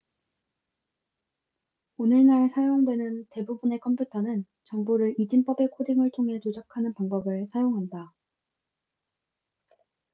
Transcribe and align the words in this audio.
오늘날 1.97 2.49
사용되는 2.49 3.27
대부분의 3.29 3.79
컴퓨터는 3.81 4.45
정보를 4.63 5.13
이진법의 5.19 5.67
코딩을 5.71 6.09
통해 6.15 6.39
조작하는 6.39 6.91
방법을 6.95 7.45
사용한다 7.45 8.11